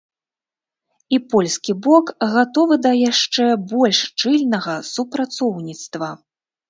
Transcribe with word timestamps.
І 1.17 1.17
польскі 1.33 1.75
бок 1.87 2.05
гатовы 2.31 2.75
да 2.85 2.91
яшчэ 3.11 3.45
больш 3.75 3.97
шчыльнага 4.09 4.75
супрацоўніцтва. 4.95 6.09